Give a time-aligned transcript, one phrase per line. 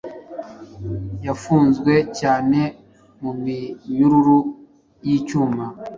[1.25, 2.59] Yafunzwe cyane
[3.21, 4.37] muminyururu
[5.05, 5.65] yicyuma